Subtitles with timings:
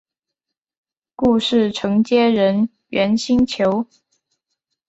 [1.15, 3.85] 故事承接人猿星球。